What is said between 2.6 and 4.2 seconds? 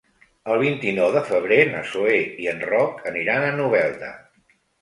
Roc aniran a Novelda.